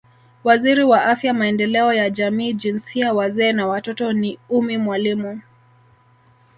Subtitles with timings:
[0.43, 5.41] Waziri wa Afya Maendeleo ya Jamii Jinsia Wazee na Watoto ni Ummy Mwalimu